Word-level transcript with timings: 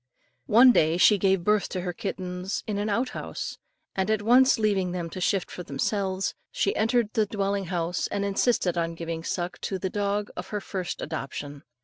One 0.47 0.71
day 0.71 0.97
she 0.97 1.19
gave 1.19 1.43
birth 1.43 1.69
to 1.69 1.81
her 1.81 1.93
kittens 1.93 2.63
in 2.65 2.79
an 2.79 2.89
out 2.89 3.09
house, 3.09 3.59
and 3.95 4.09
at 4.09 4.23
once 4.23 4.57
leaving 4.57 4.93
them 4.93 5.11
to 5.11 5.21
shift 5.21 5.51
for 5.51 5.61
themselves, 5.61 6.33
she 6.51 6.75
entered 6.75 7.13
the 7.13 7.27
dwelling 7.27 7.65
house 7.65 8.07
and 8.07 8.25
insisted 8.25 8.79
on 8.79 8.95
giving 8.95 9.23
suck 9.23 9.59
to 9.61 9.77
the 9.77 9.91
dog 9.91 10.31
of 10.35 10.47
her 10.47 10.59
first 10.59 11.03
adoption. 11.03 11.61